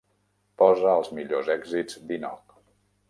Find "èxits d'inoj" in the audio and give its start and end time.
1.57-2.43